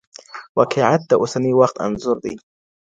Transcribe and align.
واقعیت 0.57 1.01
د 1.07 1.11
اوسني 1.21 1.51
وخت 1.59 1.75
انځور 1.85 2.17
دئ. 2.23 2.35